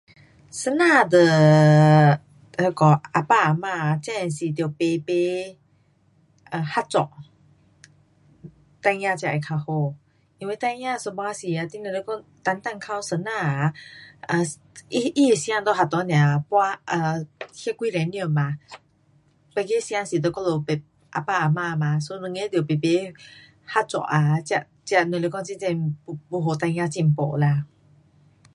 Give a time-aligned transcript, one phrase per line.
[0.59, 1.17] 先生跟
[2.57, 5.57] 那个阿爸阿妈啊真的是得排排
[6.49, 6.95] 啊合作。
[8.83, 9.93] 孩儿才会较好。
[10.39, 13.71] 因为孩儿一半时啊，你若是讲单单靠先生啊，
[14.29, 16.15] 啊，他，他的时间在学堂只
[16.49, 17.23] 半，啊，那
[17.81, 18.57] 几点钟嘛，
[19.53, 20.81] 别个时间是跟我们排，
[21.11, 23.13] 阿爸阿妈嘛，so 两个得排排
[23.81, 24.03] 合作
[24.47, 25.95] 才，才若是讲真真
[26.31, 27.65] 要给孩儿进步啦。